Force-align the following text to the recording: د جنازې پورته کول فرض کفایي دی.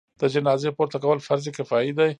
د 0.19 0.23
جنازې 0.33 0.69
پورته 0.77 0.97
کول 1.03 1.19
فرض 1.27 1.45
کفایي 1.57 1.91
دی. 1.97 2.09